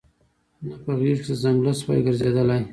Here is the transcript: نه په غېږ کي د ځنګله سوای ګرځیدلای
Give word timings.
نه 0.67 0.75
په 0.83 0.91
غېږ 0.99 1.19
کي 1.25 1.33
د 1.35 1.39
ځنګله 1.43 1.73
سوای 1.79 1.99
ګرځیدلای 2.05 2.61